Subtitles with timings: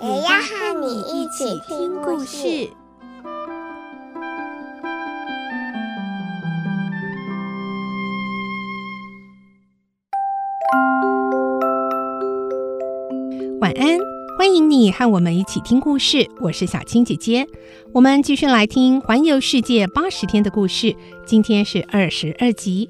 [0.00, 2.70] 也要和你一起听故事。
[13.60, 13.98] 晚安，
[14.38, 16.30] 欢迎你和我们一起听故事。
[16.40, 17.44] 我是小青姐姐，
[17.92, 20.94] 我们继续来听《环游世界八十天》的故事。
[21.26, 22.88] 今天是二十二集。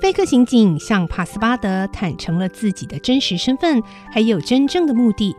[0.00, 5.36] 菲克刑警向帕斯巴德坦诚了自己的真实身份，还有真正的目的。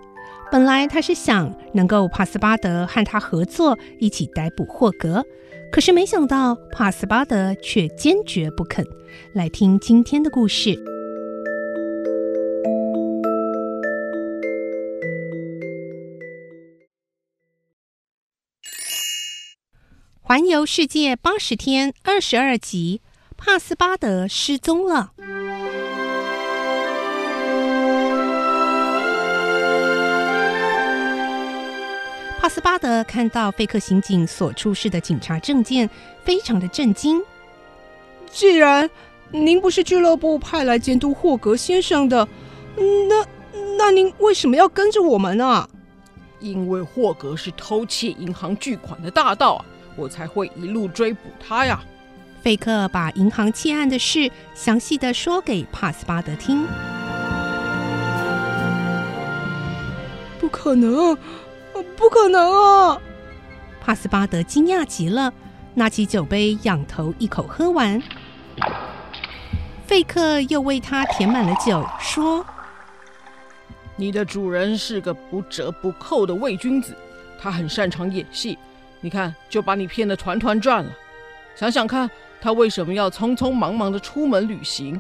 [0.51, 5.25] 本来他是想能够帕斯巴德和他合作，一起逮捕霍格，
[5.71, 8.85] 可是没想到帕斯巴德却坚决不肯。
[9.33, 10.77] 来听今天的故事。
[20.19, 23.01] 环游世界八十天，二十二集，
[23.37, 25.13] 帕斯巴德失踪了。
[32.41, 35.87] 帕斯巴德看到费克刑警所出示的警察证件，
[36.23, 37.21] 非常的震惊。
[38.31, 38.89] 既然
[39.29, 42.27] 您不是俱乐部派来监督霍格先生的，
[43.07, 43.23] 那
[43.77, 45.69] 那您为什么要跟着我们呢？
[46.39, 49.65] 因为霍格是偷窃银行巨款的大盗啊！
[49.95, 51.79] 我才会一路追捕他呀！
[52.41, 56.65] 费克把银行窃案的事详细的说给帕斯巴德听。
[60.39, 61.15] 不可能，
[62.01, 62.99] 不可能啊！
[63.79, 65.31] 帕斯巴德惊讶极了，
[65.75, 68.01] 拿起酒杯仰头一口喝完。
[69.85, 72.43] 费克又为他填满了酒，说
[73.95, 76.95] ：“你的主人是个不折不扣的伪君子，
[77.39, 78.57] 他很擅长演戏。”
[78.99, 80.91] 你看，就把你骗得团团转了。
[81.55, 82.09] 想想看，
[82.41, 84.99] 他为什么要匆匆忙忙的出门旅行，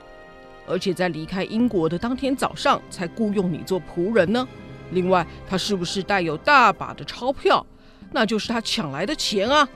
[0.67, 4.47] 而且在离开英国的当天早上才雇佣你做仆人呢？
[4.91, 7.65] 另外，他是不是带有大把的钞票？
[8.11, 9.67] 那就是他抢来的钱啊！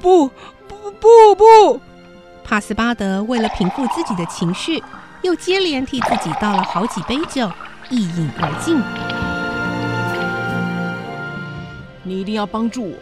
[0.00, 0.28] 不
[0.68, 1.80] 不不不！
[2.44, 4.82] 帕斯巴德为了平复自己的情绪，
[5.22, 7.50] 又接连替自己倒了好几杯酒，
[7.90, 8.80] 一饮而尽。
[12.02, 12.96] 你一定要帮助我。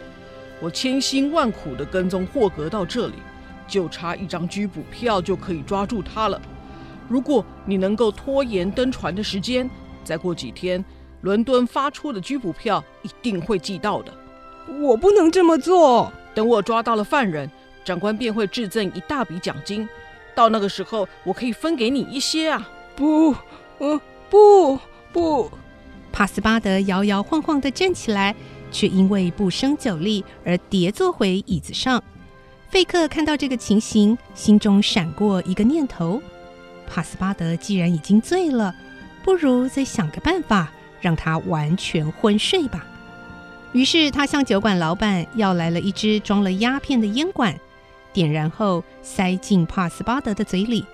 [0.61, 3.15] 我千辛万苦地跟踪霍格到这里，
[3.67, 6.41] 就差一张拘捕票就可以抓住他了。
[7.09, 9.69] 如果你能够拖延登船的时间，
[10.05, 10.83] 再过几天，
[11.23, 14.13] 伦敦发出的拘捕票一定会寄到的。
[14.79, 16.13] 我不能这么做。
[16.35, 17.49] 等我抓到了犯人，
[17.83, 19.89] 长官便会致赠一大笔奖金，
[20.35, 22.69] 到那个时候我可以分给你一些啊。
[22.95, 23.35] 不，
[23.79, 24.79] 呃，不
[25.11, 25.51] 不。
[26.11, 28.35] 帕斯巴德摇摇晃晃地站起来。
[28.73, 32.03] 却因为不胜酒力而跌坐回椅子上。
[32.71, 36.19] 费克看到这个情形，心中闪过一个念头：
[36.87, 38.73] 帕斯巴德既然已经醉了，
[39.23, 40.71] 不如再想个办法
[41.03, 42.83] 让他完全昏睡吧。
[43.73, 47.53] 于是他向酒馆老板要来了一支装了鸦片的烟管，
[48.13, 50.85] 点燃后塞进帕斯巴德的嘴里。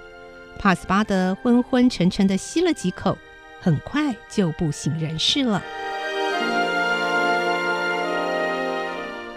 [0.58, 3.18] 帕斯巴德昏昏沉沉的吸了几口，
[3.62, 5.62] 很快就不省人事了。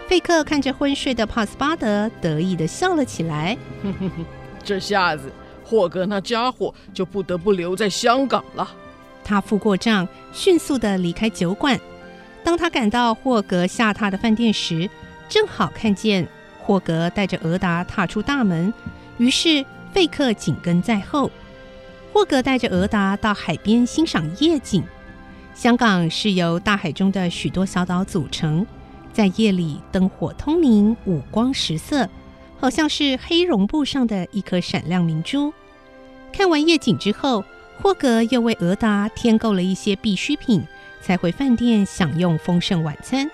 [0.07, 3.57] 费克看着昏睡的帕斯巴德，得意的笑了起来。
[3.81, 4.25] 哼哼哼，
[4.63, 5.31] 这下子
[5.63, 8.69] 霍格那家伙就不得不留在香港了。
[9.23, 11.79] 他付过账，迅速地离开酒馆。
[12.43, 14.89] 当他赶到霍格下榻的饭店时，
[15.29, 16.27] 正好看见
[16.59, 18.73] 霍格带着俄达踏出大门，
[19.17, 21.31] 于是费克紧跟在后。
[22.11, 24.83] 霍格带着俄达到海边欣赏夜景。
[25.55, 28.65] 香港是由大海中的许多小岛组成。
[29.13, 32.09] 在夜里，灯火通明，五光十色，
[32.59, 35.53] 好像是黑绒布上的一颗闪亮明珠。
[36.31, 37.43] 看完夜景之后，
[37.81, 40.65] 霍格又为俄达添购了一些必需品，
[41.01, 43.29] 才回饭店享用丰盛晚餐。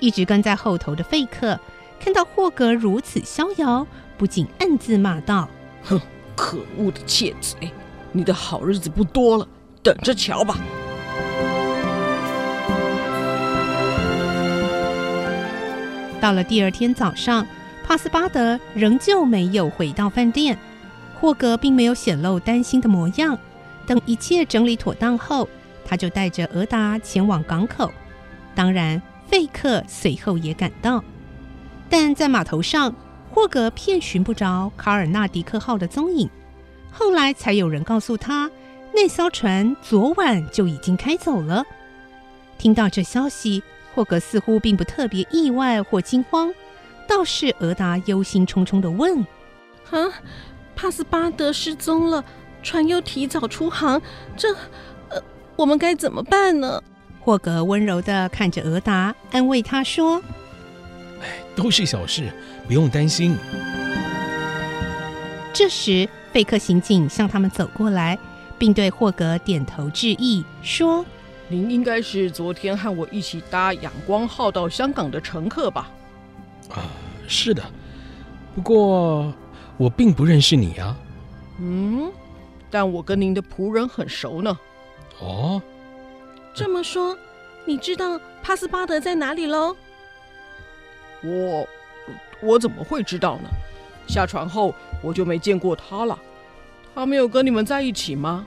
[0.00, 1.58] 一直跟在后头的费克
[2.00, 3.86] 看到霍格如此逍遥，
[4.16, 5.48] 不禁暗自骂道
[5.84, 6.00] ：“哼，
[6.34, 7.70] 可恶的窃贼！
[8.12, 9.46] 你的好日子不多了，
[9.82, 10.58] 等着瞧吧。”
[16.18, 17.46] 到了第二天早上，
[17.86, 20.56] 帕斯巴德仍旧没有回到饭店。
[21.20, 23.38] 霍格并没有显露担心的模样。
[23.86, 25.48] 等一切整理妥当后，
[25.84, 27.90] 他就带着俄达前往港口。
[28.54, 31.02] 当然，费克随后也赶到，
[31.88, 32.94] 但在码头上，
[33.30, 36.28] 霍格遍寻不着卡尔纳迪克号的踪影。
[36.90, 38.50] 后来才有人告诉他，
[38.94, 41.64] 那艘船昨晚就已经开走了。
[42.58, 43.62] 听到这消息，
[43.94, 46.52] 霍格似乎并不特别意外或惊慌，
[47.06, 49.20] 倒是俄达忧心忡忡地问
[49.92, 50.08] ：“啊，
[50.74, 52.24] 帕斯巴德失踪了，
[52.66, 54.02] 船又提早出航，
[54.36, 54.52] 这……
[55.08, 55.22] 呃，
[55.54, 56.82] 我们该怎么办呢？”
[57.22, 60.20] 霍格温柔的看着俄达，安慰他说
[61.22, 62.28] ：“哎，都是小事，
[62.66, 63.36] 不用担心。”
[65.54, 68.18] 这时，贝克刑警向他们走过来，
[68.58, 71.06] 并对霍格点头致意，说
[71.46, 75.88] ：“您应该是昨天和我一起搭阳光号到香港的乘客吧
[76.74, 76.82] ？”“啊，
[77.28, 77.62] 是的。
[78.56, 79.32] 不过
[79.76, 80.96] 我并不认识你啊。
[81.58, 82.12] ”“嗯，
[82.70, 84.58] 但我跟您的仆人很熟呢。
[85.20, 85.62] ”“哦。”
[86.54, 87.16] 这么说，
[87.64, 89.76] 你知道帕斯巴德在哪里喽？
[91.22, 91.68] 我，
[92.40, 93.48] 我怎么会知道呢？
[94.06, 96.18] 下船后我就没见过他了。
[96.94, 98.46] 他没有跟你们在一起吗？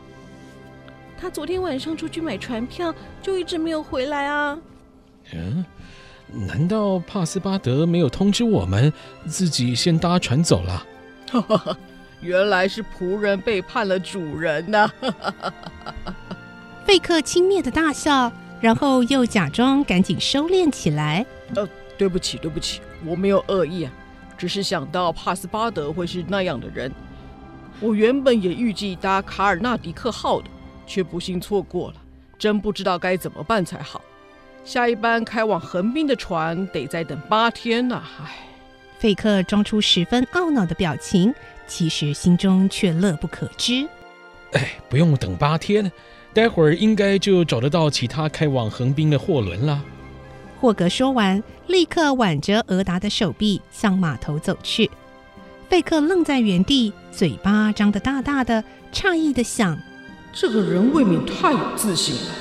[1.19, 4.57] 他昨天晚上出去买船票，就一直没有回来啊。
[5.33, 5.63] 嗯，
[6.31, 8.91] 难道帕斯巴德没有通知我们，
[9.27, 10.85] 自己先搭船走了？
[11.29, 11.77] 哈哈，
[12.21, 14.91] 原来是仆人背叛了主人呐！
[16.85, 21.25] 费克轻蔑的大笑，然后又假装赶紧收敛起来。
[21.55, 21.67] 呃，
[21.97, 23.91] 对不起，对不起，我没有恶意啊，
[24.37, 26.91] 只是想到帕斯巴德会是那样的人。
[27.79, 30.49] 我原本也预计搭卡尔纳迪克号的，
[30.85, 31.95] 却不幸错过了，
[32.37, 34.01] 真不知道该怎么办才好。
[34.65, 38.03] 下一班开往横滨的船得再等八天呢。
[38.19, 38.35] 唉，
[38.97, 41.33] 费克装出十分懊恼的表情，
[41.69, 43.87] 其实心中却乐不可支。
[44.51, 45.89] 哎，不用等八天。
[46.33, 49.81] 待会儿应该就找得到其他开往横滨的货轮了。
[50.59, 54.89] 霍格说完，立刻挽着俄达的手臂向码头走去。
[55.69, 59.77] 费克愣在原地，嘴巴张得大大的，诧异的想：
[60.33, 62.35] 这个人未免太有自信了。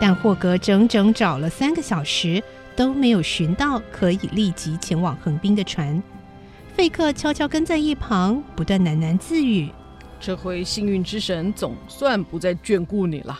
[0.00, 2.42] 但霍格整整找了三个小时，
[2.76, 6.02] 都没有寻到可以立即前往横滨的船。
[6.74, 9.68] 费克悄悄跟在一旁，不断喃喃自语。
[10.18, 13.38] 这回幸运之神总算不再眷顾你了。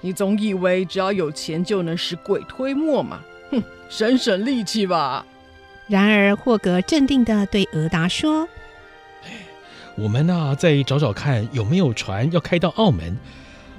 [0.00, 3.20] 你总以为只要有钱就能使鬼推磨嘛？
[3.50, 5.24] 哼，省省力气吧。
[5.86, 8.46] 然而霍格镇定地对俄达说
[9.96, 13.16] ：“我们啊，再找找看有没有船要开到澳门。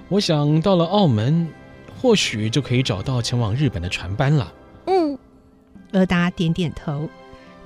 [0.10, 1.48] 我想到了澳门，
[2.02, 4.52] 或许就可以找到前往日本的船班了。”
[5.96, 7.10] 嗯，俄达点点头，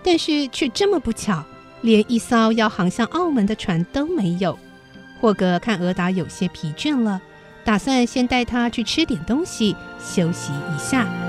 [0.03, 1.43] 但是却这么不巧，
[1.81, 4.57] 连一艘要航向澳门的船都没有。
[5.19, 7.19] 霍格看俄达有些疲倦了，
[7.65, 11.28] 打算先带他去吃点东西，休息一下。